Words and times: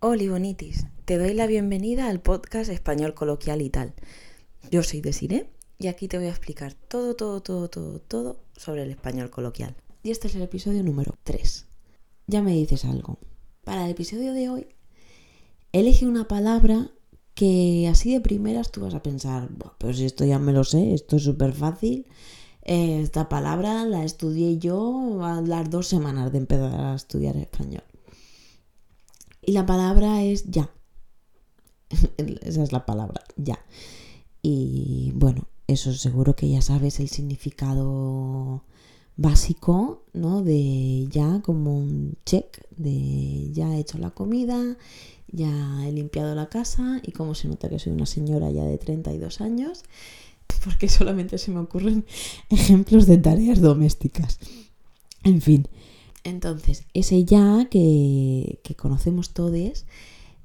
Hola 0.00 0.30
Bonitis, 0.30 0.86
te 1.06 1.18
doy 1.18 1.34
la 1.34 1.48
bienvenida 1.48 2.08
al 2.08 2.20
podcast 2.20 2.70
Español 2.70 3.14
Coloquial 3.14 3.60
y 3.62 3.68
tal. 3.68 3.94
Yo 4.70 4.84
soy 4.84 5.00
Desiree 5.00 5.50
y 5.76 5.88
aquí 5.88 6.06
te 6.06 6.18
voy 6.18 6.28
a 6.28 6.30
explicar 6.30 6.74
todo, 6.74 7.16
todo, 7.16 7.42
todo, 7.42 7.68
todo, 7.68 7.98
todo 7.98 8.36
sobre 8.56 8.84
el 8.84 8.90
español 8.90 9.28
coloquial. 9.28 9.74
Y 10.04 10.12
este 10.12 10.28
es 10.28 10.36
el 10.36 10.42
episodio 10.42 10.84
número 10.84 11.16
3. 11.24 11.66
Ya 12.28 12.42
me 12.42 12.52
dices 12.52 12.84
algo. 12.84 13.18
Para 13.64 13.86
el 13.86 13.90
episodio 13.90 14.34
de 14.34 14.48
hoy, 14.48 14.68
elige 15.72 16.06
una 16.06 16.28
palabra 16.28 16.92
que 17.34 17.88
así 17.90 18.12
de 18.12 18.20
primeras 18.20 18.70
tú 18.70 18.82
vas 18.82 18.94
a 18.94 19.02
pensar, 19.02 19.48
pero 19.78 19.92
si 19.94 20.04
esto 20.04 20.24
ya 20.24 20.38
me 20.38 20.52
lo 20.52 20.62
sé, 20.62 20.94
esto 20.94 21.16
es 21.16 21.24
súper 21.24 21.52
fácil. 21.52 22.06
Eh, 22.62 23.00
esta 23.02 23.28
palabra 23.28 23.84
la 23.84 24.04
estudié 24.04 24.58
yo 24.58 25.24
a 25.24 25.40
las 25.40 25.68
dos 25.70 25.88
semanas 25.88 26.30
de 26.30 26.38
empezar 26.38 26.72
a 26.72 26.94
estudiar 26.94 27.36
español. 27.36 27.82
Y 29.48 29.52
la 29.52 29.64
palabra 29.64 30.22
es 30.22 30.44
ya. 30.44 30.70
Esa 32.42 32.62
es 32.62 32.70
la 32.70 32.84
palabra, 32.84 33.24
ya. 33.38 33.58
Y 34.42 35.12
bueno, 35.14 35.48
eso 35.66 35.90
seguro 35.94 36.36
que 36.36 36.50
ya 36.50 36.60
sabes 36.60 37.00
el 37.00 37.08
significado 37.08 38.64
básico, 39.16 40.04
¿no? 40.12 40.42
De 40.42 41.08
ya 41.10 41.40
como 41.40 41.78
un 41.78 42.18
check, 42.26 42.60
de 42.76 43.50
ya 43.50 43.74
he 43.74 43.80
hecho 43.80 43.96
la 43.96 44.10
comida, 44.10 44.76
ya 45.28 45.88
he 45.88 45.92
limpiado 45.92 46.34
la 46.34 46.50
casa 46.50 47.00
y 47.02 47.12
como 47.12 47.34
se 47.34 47.48
nota 47.48 47.70
que 47.70 47.78
soy 47.78 47.94
una 47.94 48.04
señora 48.04 48.50
ya 48.50 48.64
de 48.64 48.76
32 48.76 49.40
años, 49.40 49.82
porque 50.62 50.90
solamente 50.90 51.38
se 51.38 51.52
me 51.52 51.60
ocurren 51.60 52.04
ejemplos 52.50 53.06
de 53.06 53.16
tareas 53.16 53.62
domésticas. 53.62 54.40
En 55.24 55.40
fin, 55.40 55.66
entonces, 56.24 56.84
ese 56.94 57.24
ya 57.24 57.68
que, 57.70 58.60
conocemos 58.76 59.32
todos 59.32 59.84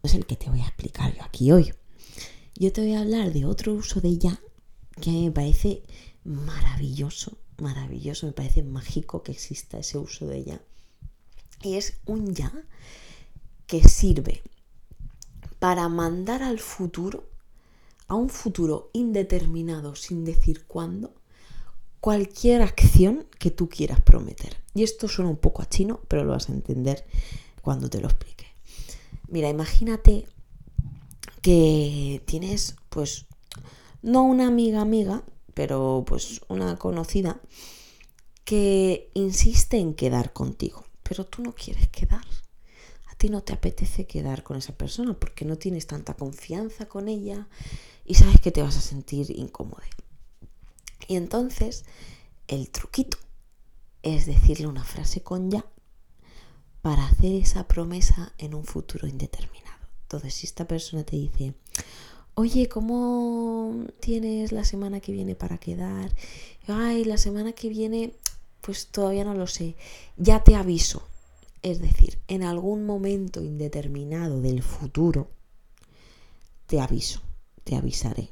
es 0.04 0.13
el 0.13 0.26
que 0.26 0.36
te 0.36 0.49
voy 0.49 0.62
a 0.62 0.68
explicar 0.68 1.16
yo 1.16 1.23
aquí 1.23 1.52
hoy. 1.52 1.73
Yo 2.55 2.72
te 2.72 2.82
voy 2.82 2.94
a 2.94 3.02
hablar 3.02 3.34
de 3.34 3.46
otro 3.46 3.74
uso 3.74 3.99
de 4.01 4.18
ya 4.18 4.40
que 5.01 5.10
a 5.10 5.13
mí 5.13 5.26
me 5.26 5.32
parece 5.32 5.84
maravilloso, 6.24 7.38
maravilloso, 7.57 8.27
me 8.27 8.34
parece 8.34 8.63
mágico 8.63 9.24
que 9.24 9.32
exista 9.32 9.79
ese 9.79 9.98
uso 9.98 10.27
de 10.27 10.44
ya. 10.44 10.62
Y 11.62 11.76
es 11.76 11.98
un 12.05 12.34
ya 12.34 12.51
que 13.66 13.88
sirve 13.88 14.41
para 15.60 15.88
mandar 15.90 16.44
al 16.44 16.60
futuro, 16.60 17.24
a 18.07 18.16
un 18.16 18.29
futuro 18.29 18.90
indeterminado 18.94 19.96
sin 19.96 20.26
decir 20.26 20.66
cuándo, 20.68 21.13
cualquier 22.04 22.62
acción 22.63 23.26
que 23.40 23.49
tú 23.49 23.70
quieras 23.70 24.01
prometer. 24.01 24.57
Y 24.73 24.84
esto 24.84 25.07
suena 25.07 25.32
un 25.32 25.37
poco 25.37 25.62
a 25.62 25.70
chino, 25.70 26.01
pero 26.10 26.26
lo 26.26 26.34
vas 26.34 26.49
a 26.49 26.51
entender 26.51 27.05
cuando 27.62 27.90
te 27.90 28.01
lo 28.01 28.10
explique. 28.10 28.45
Mira, 29.29 29.48
imagínate 29.48 30.27
que 31.41 32.21
tienes, 32.26 32.76
pues, 32.90 33.26
no 34.01 34.23
una 34.23 34.48
amiga 34.48 34.82
amiga, 34.82 35.23
pero 35.54 36.04
pues 36.05 36.41
una 36.49 36.76
conocida 36.76 37.40
que 38.43 39.10
insiste 39.13 39.77
en 39.77 39.93
quedar 39.93 40.34
contigo, 40.34 40.84
pero 41.04 41.26
tú 41.26 41.41
no 41.41 41.55
quieres 41.55 41.88
quedar. 41.88 42.26
A 43.07 43.15
ti 43.15 43.29
no 43.29 43.43
te 43.43 43.54
apetece 43.54 44.07
quedar 44.07 44.43
con 44.43 44.57
esa 44.57 44.76
persona 44.76 45.17
porque 45.17 45.45
no 45.45 45.55
tienes 45.57 45.88
tanta 45.88 46.15
confianza 46.15 46.85
con 46.85 47.07
ella 47.07 47.48
y 48.04 48.15
sabes 48.15 48.41
que 48.41 48.51
te 48.51 48.62
vas 48.62 48.76
a 48.76 48.82
sentir 48.82 49.32
incómodo. 49.32 49.79
Y 51.07 51.15
entonces 51.15 51.85
el 52.48 52.70
truquito 52.70 53.18
es 54.01 54.26
decirle 54.26 54.68
una 54.68 54.84
frase 54.84 55.21
con 55.21 55.49
ya 55.49 55.65
para 56.82 57.05
hacer 57.05 57.34
esa 57.34 57.68
promesa 57.68 58.34
en 58.37 58.54
un 58.54 58.65
futuro 58.65 59.07
indeterminado. 59.07 59.87
Entonces, 60.04 60.34
si 60.34 60.45
esta 60.45 60.68
persona 60.68 61.04
te 61.04 61.15
dice, 61.15 61.54
oye, 62.35 62.68
¿cómo 62.68 63.85
tienes 64.01 64.51
la 64.51 64.66
semana 64.66 65.00
que 65.00 65.13
viene 65.13 65.34
para 65.34 65.57
quedar? 65.57 66.13
Ay, 66.68 67.06
la 67.06 67.17
semana 67.17 67.53
que 67.53 67.69
viene, 67.69 68.13
pues 68.59 68.88
todavía 68.88 69.23
no 69.23 69.33
lo 69.33 69.47
sé. 69.47 69.75
Ya 70.17 70.44
te 70.44 70.55
aviso. 70.55 71.07
Es 71.61 71.79
decir, 71.79 72.19
en 72.28 72.44
algún 72.44 72.85
momento 72.85 73.41
indeterminado 73.41 74.41
del 74.41 74.61
futuro, 74.61 75.31
te 76.67 76.81
aviso, 76.81 77.22
te 77.63 77.78
avisaré. 77.78 78.29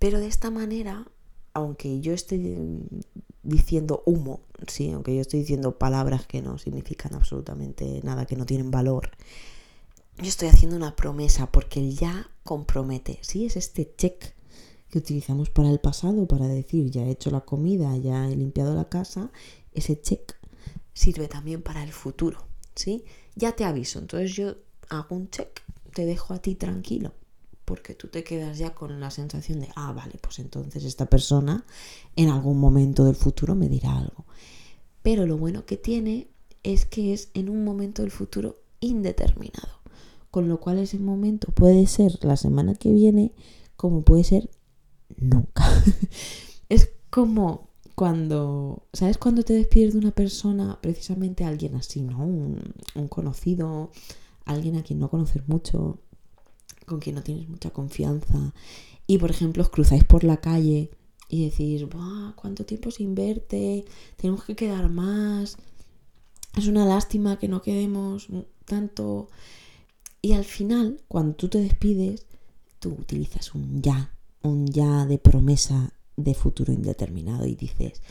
Pero 0.00 0.18
de 0.18 0.26
esta 0.26 0.50
manera 0.50 1.06
aunque 1.54 2.00
yo 2.00 2.12
esté 2.12 2.56
diciendo 3.42 4.02
humo, 4.06 4.40
sí, 4.66 4.90
aunque 4.90 5.14
yo 5.14 5.20
estoy 5.20 5.40
diciendo 5.40 5.78
palabras 5.78 6.26
que 6.26 6.42
no 6.42 6.58
significan 6.58 7.14
absolutamente 7.14 8.00
nada, 8.02 8.26
que 8.26 8.36
no 8.36 8.46
tienen 8.46 8.70
valor, 8.70 9.10
yo 10.18 10.28
estoy 10.28 10.48
haciendo 10.48 10.76
una 10.76 10.96
promesa 10.96 11.50
porque 11.50 11.80
el 11.80 11.96
ya 11.96 12.30
compromete, 12.44 13.18
sí, 13.22 13.46
es 13.46 13.56
este 13.56 13.94
check 13.96 14.34
que 14.90 14.98
utilizamos 14.98 15.50
para 15.50 15.70
el 15.70 15.80
pasado 15.80 16.26
para 16.26 16.46
decir 16.46 16.90
ya 16.90 17.02
he 17.02 17.10
hecho 17.10 17.30
la 17.30 17.40
comida, 17.40 17.96
ya 17.96 18.28
he 18.28 18.36
limpiado 18.36 18.74
la 18.74 18.88
casa, 18.88 19.30
ese 19.72 20.00
check 20.00 20.36
sirve 20.92 21.28
también 21.28 21.62
para 21.62 21.82
el 21.82 21.92
futuro, 21.92 22.46
¿sí? 22.74 23.04
Ya 23.34 23.52
te 23.52 23.64
aviso, 23.64 23.98
entonces 23.98 24.32
yo 24.34 24.56
hago 24.90 25.16
un 25.16 25.30
check, 25.30 25.62
te 25.94 26.04
dejo 26.04 26.34
a 26.34 26.40
ti 26.40 26.54
tranquilo 26.54 27.14
porque 27.64 27.94
tú 27.94 28.08
te 28.08 28.24
quedas 28.24 28.58
ya 28.58 28.74
con 28.74 29.00
la 29.00 29.10
sensación 29.10 29.60
de, 29.60 29.68
ah, 29.76 29.92
vale, 29.92 30.18
pues 30.20 30.38
entonces 30.38 30.84
esta 30.84 31.06
persona 31.06 31.64
en 32.16 32.28
algún 32.28 32.58
momento 32.58 33.04
del 33.04 33.14
futuro 33.14 33.54
me 33.54 33.68
dirá 33.68 33.96
algo. 33.96 34.24
Pero 35.02 35.26
lo 35.26 35.36
bueno 35.36 35.64
que 35.66 35.76
tiene 35.76 36.28
es 36.62 36.86
que 36.86 37.12
es 37.12 37.30
en 37.34 37.48
un 37.48 37.64
momento 37.64 38.02
del 38.02 38.10
futuro 38.10 38.56
indeterminado, 38.80 39.80
con 40.30 40.48
lo 40.48 40.60
cual 40.60 40.78
ese 40.78 40.98
momento 40.98 41.52
puede 41.52 41.86
ser 41.86 42.18
la 42.22 42.36
semana 42.36 42.74
que 42.74 42.92
viene 42.92 43.32
como 43.76 44.02
puede 44.02 44.24
ser 44.24 44.50
nunca. 45.16 45.64
es 46.68 46.90
como 47.10 47.70
cuando, 47.94 48.86
¿sabes? 48.92 49.18
Cuando 49.18 49.42
te 49.42 49.54
despides 49.54 49.94
de 49.94 49.98
una 49.98 50.12
persona, 50.12 50.78
precisamente 50.80 51.44
alguien 51.44 51.76
así, 51.76 52.02
¿no? 52.02 52.18
Un, 52.18 52.74
un 52.94 53.08
conocido, 53.08 53.90
alguien 54.44 54.76
a 54.76 54.82
quien 54.82 54.98
no 54.98 55.10
conoces 55.10 55.46
mucho, 55.48 55.98
con 56.86 57.00
quien 57.00 57.16
no 57.16 57.22
tienes 57.22 57.48
mucha 57.48 57.70
confianza 57.70 58.52
y 59.06 59.18
por 59.18 59.30
ejemplo 59.30 59.62
os 59.62 59.70
cruzáis 59.70 60.04
por 60.04 60.24
la 60.24 60.38
calle 60.38 60.90
y 61.28 61.48
decís, 61.48 61.84
¿cuánto 62.36 62.66
tiempo 62.66 62.90
sin 62.90 63.14
verte? 63.14 63.86
Tenemos 64.16 64.44
que 64.44 64.54
quedar 64.54 64.90
más. 64.90 65.56
Es 66.54 66.66
una 66.66 66.84
lástima 66.84 67.38
que 67.38 67.48
no 67.48 67.62
quedemos 67.62 68.28
tanto. 68.66 69.28
Y 70.20 70.32
al 70.32 70.44
final, 70.44 71.00
cuando 71.08 71.34
tú 71.34 71.48
te 71.48 71.58
despides, 71.58 72.26
tú 72.78 72.90
utilizas 72.90 73.54
un 73.54 73.80
ya, 73.80 74.14
un 74.42 74.66
ya 74.66 75.06
de 75.06 75.16
promesa 75.16 75.94
de 76.16 76.34
futuro 76.34 76.70
indeterminado 76.70 77.46
y 77.46 77.54
dices, 77.54 78.02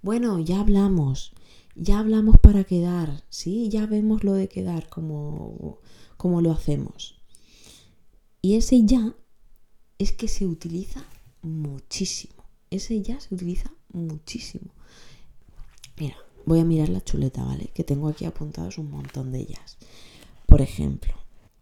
bueno, 0.00 0.38
ya 0.38 0.60
hablamos, 0.60 1.32
ya 1.74 1.98
hablamos 1.98 2.38
para 2.38 2.62
quedar, 2.62 3.24
¿sí? 3.28 3.68
Ya 3.70 3.86
vemos 3.86 4.22
lo 4.22 4.34
de 4.34 4.48
quedar, 4.48 4.88
como, 4.88 5.78
como 6.16 6.40
lo 6.40 6.52
hacemos. 6.52 7.17
Y 8.40 8.56
ese 8.56 8.84
ya 8.84 9.14
es 9.98 10.12
que 10.12 10.28
se 10.28 10.46
utiliza 10.46 11.04
muchísimo. 11.42 12.44
Ese 12.70 13.00
ya 13.02 13.20
se 13.20 13.34
utiliza 13.34 13.72
muchísimo. 13.92 14.72
Mira, 15.98 16.16
voy 16.44 16.60
a 16.60 16.64
mirar 16.64 16.88
la 16.88 17.02
chuleta, 17.02 17.44
¿vale? 17.44 17.70
Que 17.74 17.84
tengo 17.84 18.08
aquí 18.08 18.24
apuntados 18.24 18.78
un 18.78 18.90
montón 18.90 19.32
de 19.32 19.40
ellas. 19.40 19.78
Por 20.46 20.62
ejemplo, 20.62 21.14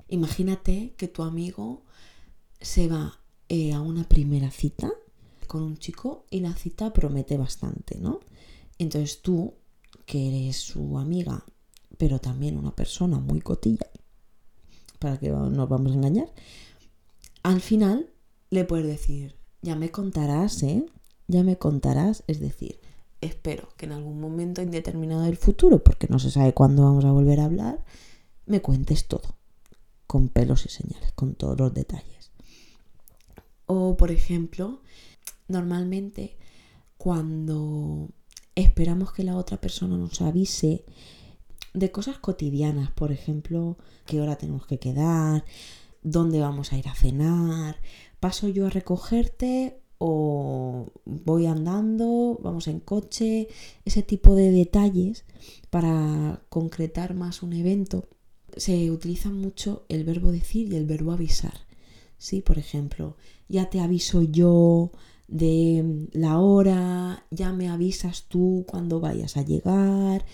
imagínate 0.08 0.94
que 0.96 1.08
tu 1.08 1.22
amigo 1.22 1.82
se 2.60 2.88
va 2.88 3.20
eh, 3.48 3.72
a 3.72 3.80
una 3.80 4.04
primera 4.04 4.50
cita 4.50 4.92
con 5.46 5.62
un 5.62 5.78
chico 5.78 6.26
y 6.30 6.40
la 6.40 6.54
cita 6.54 6.92
promete 6.92 7.36
bastante, 7.36 7.98
¿no? 7.98 8.20
Entonces 8.78 9.22
tú, 9.22 9.54
que 10.04 10.28
eres 10.28 10.56
su 10.56 10.98
amiga, 10.98 11.44
pero 11.96 12.18
también 12.18 12.58
una 12.58 12.74
persona 12.74 13.18
muy 13.18 13.40
cotilla, 13.40 13.88
para 14.98 15.18
que 15.18 15.30
no 15.30 15.48
nos 15.50 15.68
vamos 15.68 15.92
a 15.92 15.94
engañar, 15.94 16.28
al 17.46 17.60
final 17.60 18.10
le 18.50 18.64
puedes 18.64 18.86
decir, 18.86 19.36
ya 19.62 19.76
me 19.76 19.92
contarás, 19.92 20.64
¿eh? 20.64 20.84
Ya 21.28 21.44
me 21.44 21.56
contarás, 21.58 22.24
es 22.26 22.40
decir, 22.40 22.80
espero 23.20 23.68
que 23.76 23.86
en 23.86 23.92
algún 23.92 24.20
momento 24.20 24.62
indeterminado 24.62 25.22
del 25.22 25.36
futuro, 25.36 25.78
porque 25.84 26.08
no 26.08 26.18
se 26.18 26.32
sabe 26.32 26.54
cuándo 26.54 26.82
vamos 26.82 27.04
a 27.04 27.12
volver 27.12 27.38
a 27.38 27.44
hablar, 27.44 27.84
me 28.46 28.62
cuentes 28.62 29.06
todo, 29.06 29.36
con 30.08 30.28
pelos 30.28 30.66
y 30.66 30.70
señales, 30.70 31.12
con 31.12 31.36
todos 31.36 31.56
los 31.56 31.72
detalles. 31.72 32.32
O, 33.66 33.96
por 33.96 34.10
ejemplo, 34.10 34.82
normalmente 35.46 36.36
cuando 36.98 38.08
esperamos 38.56 39.12
que 39.12 39.22
la 39.22 39.36
otra 39.36 39.60
persona 39.60 39.96
nos 39.96 40.20
avise 40.20 40.84
de 41.74 41.92
cosas 41.92 42.18
cotidianas, 42.18 42.90
por 42.90 43.12
ejemplo, 43.12 43.78
qué 44.04 44.20
hora 44.20 44.34
tenemos 44.34 44.66
que 44.66 44.80
quedar, 44.80 45.44
dónde 46.06 46.40
vamos 46.40 46.72
a 46.72 46.78
ir 46.78 46.88
a 46.88 46.94
cenar, 46.94 47.76
paso 48.20 48.48
yo 48.48 48.66
a 48.66 48.70
recogerte 48.70 49.80
o 49.98 50.92
voy 51.04 51.46
andando, 51.46 52.38
vamos 52.42 52.68
en 52.68 52.80
coche, 52.80 53.48
ese 53.84 54.02
tipo 54.02 54.34
de 54.34 54.52
detalles 54.52 55.24
para 55.68 56.42
concretar 56.48 57.14
más 57.14 57.42
un 57.42 57.52
evento 57.54 58.08
se 58.56 58.90
utiliza 58.90 59.30
mucho 59.30 59.84
el 59.88 60.04
verbo 60.04 60.32
decir 60.32 60.72
y 60.72 60.76
el 60.76 60.86
verbo 60.86 61.12
avisar. 61.12 61.66
¿Sí? 62.18 62.40
Por 62.40 62.58
ejemplo, 62.58 63.16
ya 63.48 63.68
te 63.68 63.80
aviso 63.80 64.22
yo 64.22 64.90
de 65.28 66.08
la 66.12 66.38
hora, 66.38 67.26
ya 67.30 67.52
me 67.52 67.68
avisas 67.68 68.24
tú 68.28 68.64
cuando 68.66 69.00
vayas 69.00 69.36
a 69.36 69.42
llegar, 69.42 70.24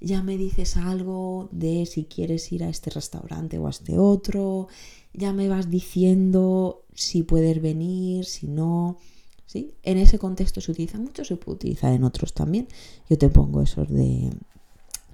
ya 0.00 0.22
me 0.22 0.36
dices 0.36 0.76
algo 0.76 1.48
de 1.52 1.86
si 1.86 2.04
quieres 2.04 2.52
ir 2.52 2.62
a 2.62 2.68
este 2.68 2.90
restaurante 2.90 3.58
o 3.58 3.66
a 3.66 3.70
este 3.70 3.98
otro, 3.98 4.68
ya 5.14 5.32
me 5.32 5.48
vas 5.48 5.70
diciendo 5.70 6.82
si 6.94 7.22
puedes 7.22 7.60
venir, 7.60 8.24
si 8.24 8.46
no. 8.46 8.98
¿sí? 9.46 9.74
En 9.82 9.98
ese 9.98 10.18
contexto 10.18 10.60
se 10.60 10.72
utiliza 10.72 10.98
mucho, 10.98 11.24
se 11.24 11.36
puede 11.36 11.56
utilizar 11.56 11.92
en 11.92 12.04
otros 12.04 12.32
también. 12.32 12.68
Yo 13.08 13.18
te 13.18 13.28
pongo 13.28 13.62
esos 13.62 13.88
de, 13.88 14.30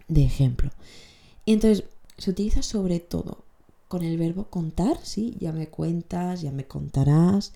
de 0.09 0.25
ejemplo. 0.25 0.71
Y 1.45 1.53
entonces 1.53 1.85
se 2.17 2.31
utiliza 2.31 2.63
sobre 2.63 3.01
todo 3.01 3.45
con 3.89 4.03
el 4.03 4.19
verbo 4.19 4.45
contar, 4.45 4.99
¿sí? 5.03 5.37
Ya 5.41 5.53
me 5.53 5.69
cuentas, 5.69 6.43
ya 6.43 6.53
me 6.53 6.67
contarás, 6.67 7.53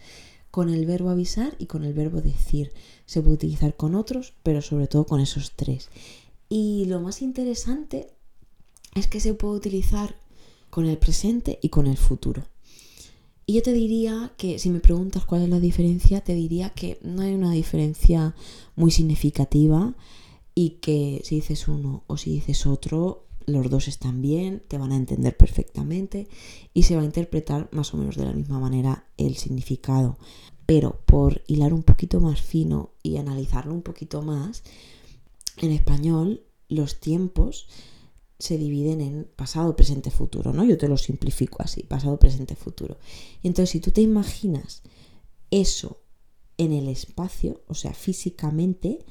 con 0.50 0.70
el 0.70 0.86
verbo 0.86 1.10
avisar 1.10 1.54
y 1.58 1.66
con 1.66 1.84
el 1.84 1.92
verbo 1.92 2.20
decir. 2.20 2.72
Se 3.06 3.20
puede 3.20 3.34
utilizar 3.34 3.76
con 3.76 3.94
otros, 3.94 4.34
pero 4.42 4.62
sobre 4.62 4.86
todo 4.86 5.04
con 5.04 5.20
esos 5.20 5.52
tres. 5.56 5.90
Y 6.48 6.86
lo 6.86 7.00
más 7.00 7.22
interesante 7.22 8.08
es 8.94 9.06
que 9.06 9.20
se 9.20 9.34
puede 9.34 9.56
utilizar 9.56 10.16
con 10.72 10.86
el 10.86 10.96
presente 10.96 11.58
y 11.60 11.69
con 11.69 11.86
el 11.86 11.98
futuro. 11.98 12.44
Y 13.44 13.52
yo 13.52 13.62
te 13.62 13.74
diría 13.74 14.32
que, 14.38 14.58
si 14.58 14.70
me 14.70 14.80
preguntas 14.80 15.26
cuál 15.26 15.42
es 15.42 15.50
la 15.50 15.60
diferencia, 15.60 16.22
te 16.22 16.34
diría 16.34 16.70
que 16.70 16.98
no 17.02 17.20
hay 17.20 17.34
una 17.34 17.52
diferencia 17.52 18.34
muy 18.74 18.90
significativa 18.90 19.94
y 20.54 20.78
que 20.80 21.20
si 21.24 21.34
dices 21.34 21.69
uno 21.69 22.04
o 22.06 22.16
si 22.16 22.30
dices 22.30 22.64
otro, 22.64 23.26
los 23.44 23.69
dos 23.69 23.86
están 23.86 24.22
bien, 24.22 24.62
te 24.66 24.78
van 24.78 24.92
a 24.92 24.96
entender 24.96 25.36
perfectamente 25.36 26.26
y 26.72 26.84
se 26.84 26.96
va 26.96 27.02
a 27.02 27.04
interpretar 27.04 27.68
más 27.70 27.92
o 27.92 27.98
menos 27.98 28.16
de 28.16 28.25
la 28.25 28.32
misma 28.32 28.58
manera 28.58 29.04
el 29.18 29.36
significado. 29.36 30.16
Pero 30.64 31.02
por 31.04 31.42
hilar 31.46 31.75
un 31.75 31.82
poquito 31.82 32.18
más 32.18 32.40
fino 32.40 32.92
y 33.02 33.18
analizarlo 33.18 33.75
un 33.75 33.82
poquito 33.82 34.22
más, 34.22 34.62
en 35.58 35.70
español 35.70 36.44
los 36.70 36.98
tiempos 36.98 37.66
se 38.42 38.58
dividen 38.58 39.00
en 39.00 39.30
pasado, 39.36 39.76
presente, 39.76 40.10
futuro, 40.10 40.52
¿no? 40.52 40.64
Yo 40.64 40.76
te 40.76 40.88
lo 40.88 40.96
simplifico 40.96 41.62
así, 41.62 41.84
pasado, 41.84 42.18
presente, 42.18 42.56
futuro. 42.56 42.98
Entonces, 43.44 43.70
si 43.70 43.80
tú 43.80 43.92
te 43.92 44.00
imaginas 44.00 44.82
eso 45.52 46.02
en 46.58 46.72
el 46.72 46.88
espacio, 46.88 47.62
o 47.68 47.74
sea, 47.74 47.94
físicamente, 47.94 49.04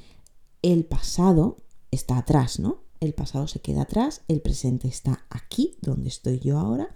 el 0.61 0.83
pasado 0.83 1.57
está 1.91 2.17
atrás, 2.17 2.59
¿no? 2.59 2.83
El 2.99 3.13
pasado 3.13 3.47
se 3.47 3.61
queda 3.61 3.83
atrás, 3.83 4.21
el 4.27 4.41
presente 4.41 4.89
está 4.89 5.25
aquí, 5.29 5.77
donde 5.81 6.09
estoy 6.09 6.39
yo 6.39 6.59
ahora, 6.59 6.93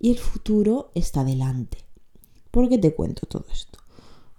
y 0.00 0.10
el 0.10 0.18
futuro 0.18 0.90
está 0.96 1.22
delante. 1.22 1.78
¿Por 2.50 2.68
qué 2.68 2.78
te 2.78 2.96
cuento 2.96 3.28
todo 3.28 3.46
esto? 3.52 3.78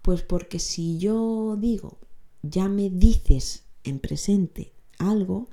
Pues 0.01 0.21
porque 0.21 0.59
si 0.59 0.97
yo 0.97 1.55
digo, 1.57 1.97
ya 2.41 2.67
me 2.67 2.89
dices 2.89 3.63
en 3.85 3.99
presente 3.99 4.73
algo, 4.99 5.47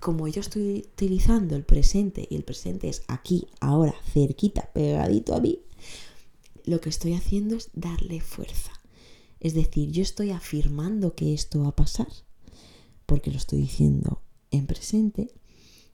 como 0.00 0.28
yo 0.28 0.40
estoy 0.40 0.86
utilizando 0.94 1.54
el 1.56 1.64
presente 1.64 2.26
y 2.30 2.36
el 2.36 2.44
presente 2.44 2.88
es 2.88 3.02
aquí, 3.08 3.46
ahora, 3.60 3.94
cerquita, 4.12 4.70
pegadito 4.72 5.34
a 5.34 5.40
mí, 5.40 5.60
lo 6.64 6.80
que 6.80 6.88
estoy 6.88 7.14
haciendo 7.14 7.56
es 7.56 7.70
darle 7.74 8.20
fuerza. 8.20 8.72
Es 9.40 9.54
decir, 9.54 9.90
yo 9.90 10.02
estoy 10.02 10.30
afirmando 10.30 11.14
que 11.14 11.34
esto 11.34 11.60
va 11.60 11.68
a 11.68 11.76
pasar, 11.76 12.08
porque 13.06 13.30
lo 13.30 13.36
estoy 13.36 13.60
diciendo 13.60 14.22
en 14.50 14.66
presente, 14.66 15.28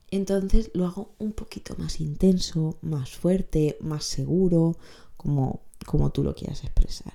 entonces 0.09 0.71
lo 0.73 0.85
hago 0.85 1.15
un 1.19 1.33
poquito 1.33 1.75
más 1.77 1.99
intenso, 1.99 2.77
más 2.81 3.11
fuerte, 3.11 3.77
más 3.81 4.05
seguro, 4.05 4.77
como, 5.17 5.61
como 5.85 6.11
tú 6.11 6.23
lo 6.23 6.33
quieras 6.35 6.63
expresar. 6.63 7.13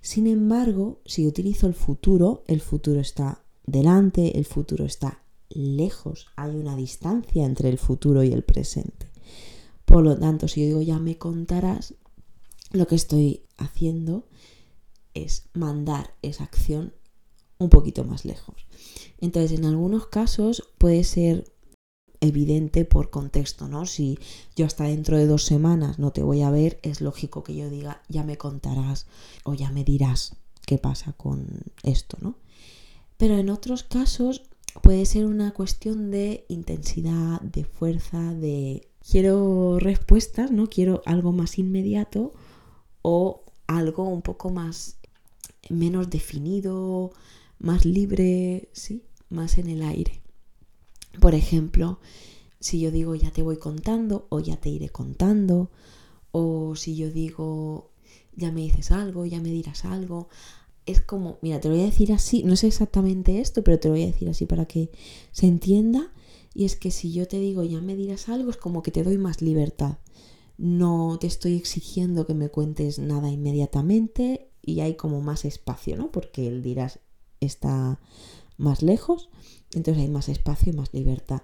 Sin 0.00 0.26
embargo, 0.26 1.00
si 1.04 1.26
utilizo 1.26 1.66
el 1.66 1.74
futuro, 1.74 2.42
el 2.46 2.60
futuro 2.60 3.00
está 3.00 3.42
delante, 3.66 4.38
el 4.38 4.46
futuro 4.46 4.84
está 4.84 5.22
lejos, 5.50 6.28
hay 6.36 6.56
una 6.56 6.76
distancia 6.76 7.44
entre 7.44 7.68
el 7.68 7.78
futuro 7.78 8.22
y 8.22 8.32
el 8.32 8.44
presente. 8.44 9.10
Por 9.84 10.04
lo 10.04 10.18
tanto, 10.18 10.48
si 10.48 10.60
yo 10.60 10.66
digo 10.66 10.82
ya 10.82 10.98
me 10.98 11.18
contarás, 11.18 11.94
lo 12.72 12.86
que 12.86 12.94
estoy 12.94 13.42
haciendo 13.58 14.28
es 15.14 15.48
mandar 15.52 16.14
esa 16.22 16.44
acción 16.44 16.94
un 17.58 17.68
poquito 17.68 18.04
más 18.04 18.24
lejos. 18.24 18.66
Entonces, 19.18 19.58
en 19.58 19.64
algunos 19.64 20.06
casos 20.06 20.70
puede 20.78 21.04
ser 21.04 21.52
evidente 22.20 22.84
por 22.84 23.10
contexto, 23.10 23.68
¿no? 23.68 23.86
Si 23.86 24.18
yo 24.54 24.66
hasta 24.66 24.84
dentro 24.84 25.16
de 25.16 25.26
dos 25.26 25.44
semanas 25.44 25.98
no 25.98 26.12
te 26.12 26.22
voy 26.22 26.42
a 26.42 26.50
ver, 26.50 26.78
es 26.82 27.00
lógico 27.00 27.42
que 27.42 27.56
yo 27.56 27.70
diga, 27.70 28.02
ya 28.08 28.24
me 28.24 28.38
contarás 28.38 29.06
o 29.44 29.54
ya 29.54 29.70
me 29.70 29.84
dirás 29.84 30.36
qué 30.66 30.78
pasa 30.78 31.12
con 31.14 31.46
esto, 31.82 32.18
¿no? 32.20 32.36
Pero 33.16 33.38
en 33.38 33.50
otros 33.50 33.82
casos 33.82 34.49
puede 34.82 35.04
ser 35.06 35.26
una 35.26 35.52
cuestión 35.52 36.10
de 36.10 36.44
intensidad, 36.48 37.40
de 37.40 37.64
fuerza, 37.64 38.34
de 38.34 38.88
quiero 39.08 39.78
respuestas, 39.78 40.50
¿no? 40.50 40.68
Quiero 40.68 41.02
algo 41.06 41.32
más 41.32 41.58
inmediato 41.58 42.32
o 43.02 43.44
algo 43.66 44.04
un 44.04 44.22
poco 44.22 44.50
más 44.50 44.98
menos 45.68 46.10
definido, 46.10 47.12
más 47.58 47.84
libre, 47.84 48.68
sí, 48.72 49.04
más 49.28 49.58
en 49.58 49.68
el 49.68 49.82
aire. 49.82 50.20
Por 51.20 51.34
ejemplo, 51.34 52.00
si 52.60 52.80
yo 52.80 52.90
digo 52.90 53.14
ya 53.14 53.30
te 53.30 53.42
voy 53.42 53.56
contando 53.56 54.26
o 54.28 54.40
ya 54.40 54.56
te 54.56 54.68
iré 54.68 54.88
contando, 54.88 55.70
o 56.32 56.76
si 56.76 56.96
yo 56.96 57.10
digo 57.10 57.90
ya 58.36 58.50
me 58.52 58.62
dices 58.62 58.90
algo, 58.90 59.26
ya 59.26 59.40
me 59.40 59.50
dirás 59.50 59.84
algo, 59.84 60.28
es 60.90 61.00
como, 61.00 61.38
mira, 61.42 61.60
te 61.60 61.68
lo 61.68 61.74
voy 61.74 61.84
a 61.84 61.86
decir 61.86 62.12
así, 62.12 62.42
no 62.42 62.56
sé 62.56 62.66
exactamente 62.66 63.40
esto, 63.40 63.62
pero 63.62 63.78
te 63.78 63.88
lo 63.88 63.94
voy 63.94 64.04
a 64.04 64.06
decir 64.06 64.28
así 64.28 64.46
para 64.46 64.66
que 64.66 64.90
se 65.32 65.46
entienda. 65.46 66.12
Y 66.54 66.64
es 66.64 66.76
que 66.76 66.90
si 66.90 67.12
yo 67.12 67.28
te 67.28 67.38
digo 67.38 67.62
ya 67.62 67.80
me 67.80 67.96
dirás 67.96 68.28
algo, 68.28 68.50
es 68.50 68.56
como 68.56 68.82
que 68.82 68.90
te 68.90 69.04
doy 69.04 69.18
más 69.18 69.40
libertad. 69.40 69.98
No 70.58 71.18
te 71.20 71.26
estoy 71.26 71.56
exigiendo 71.56 72.26
que 72.26 72.34
me 72.34 72.48
cuentes 72.48 72.98
nada 72.98 73.30
inmediatamente 73.30 74.50
y 74.62 74.80
hay 74.80 74.94
como 74.94 75.20
más 75.20 75.44
espacio, 75.44 75.96
¿no? 75.96 76.10
Porque 76.10 76.46
el 76.46 76.62
dirás 76.62 77.00
está 77.40 78.00
más 78.58 78.82
lejos, 78.82 79.30
entonces 79.72 80.02
hay 80.02 80.10
más 80.10 80.28
espacio 80.28 80.72
y 80.72 80.76
más 80.76 80.92
libertad. 80.92 81.42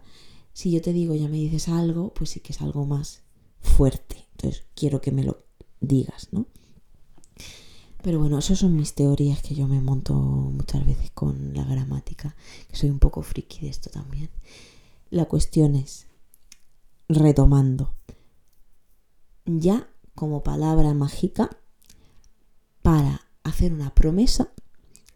Si 0.53 0.71
yo 0.71 0.83
te 0.83 0.93
digo 0.93 1.15
ya 1.15 1.29
me 1.29 1.37
dices 1.37 1.69
algo, 1.69 2.13
pues 2.13 2.31
sí 2.31 2.41
que 2.41 2.53
es 2.53 2.61
algo 2.61 2.85
más 2.85 3.23
fuerte. 3.61 4.27
Entonces 4.33 4.65
quiero 4.75 5.01
que 5.01 5.13
me 5.13 5.25
lo 5.25 5.45
digas, 5.81 6.29
¿no? 6.33 6.47
Pero 8.07 8.21
bueno, 8.21 8.39
esas 8.39 8.61
son 8.61 8.77
mis 8.77 8.95
teorías 8.95 9.43
que 9.43 9.57
yo 9.57 9.67
me 9.67 9.81
monto 9.81 10.15
muchas 10.15 10.87
veces 10.87 11.11
con 11.11 11.55
la 11.55 11.65
gramática, 11.65 12.37
que 12.69 12.77
soy 12.77 12.89
un 12.89 13.01
poco 13.01 13.21
friki 13.21 13.63
de 13.63 13.69
esto 13.69 13.91
también. 13.91 14.31
La 15.11 15.25
cuestión 15.25 15.75
es, 15.75 16.07
retomando, 17.09 17.97
ya 19.45 19.89
como 20.15 20.45
palabra 20.45 20.95
mágica 20.95 21.51
para 22.81 23.23
hacer 23.43 23.73
una 23.73 23.93
promesa, 23.93 24.53